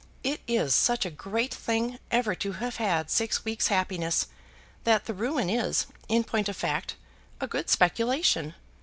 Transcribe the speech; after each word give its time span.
It 0.23 0.41
is 0.47 0.73
such 0.73 1.05
a 1.05 1.11
great 1.11 1.53
thing 1.53 1.99
ever 2.09 2.33
to 2.33 2.53
have 2.53 2.77
had 2.77 3.11
six 3.11 3.45
weeks' 3.45 3.67
happiness, 3.67 4.25
that 4.83 5.05
the 5.05 5.13
ruin 5.13 5.47
is, 5.47 5.85
in 6.09 6.23
point 6.23 6.49
of 6.49 6.57
fact, 6.57 6.95
a 7.39 7.45
good 7.45 7.69
speculation. 7.69 8.55